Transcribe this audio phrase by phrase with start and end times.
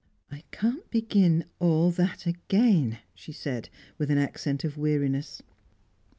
[0.31, 3.69] "I can't begin all that again," she said,
[3.99, 5.43] with an accent of weariness.